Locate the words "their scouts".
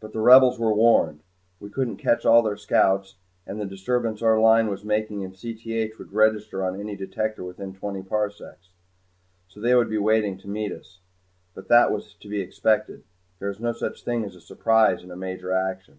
2.42-3.16